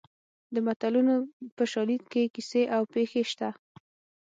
[0.53, 1.15] د متلونو
[1.55, 3.49] په شالید کې کیسې او پېښې شته